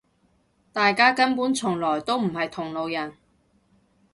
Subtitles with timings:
[0.73, 3.13] 大家根本從來都唔係同路人